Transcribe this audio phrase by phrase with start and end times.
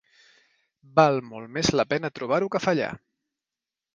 [0.99, 2.91] Val molt més la pena trobar-ho que fallar.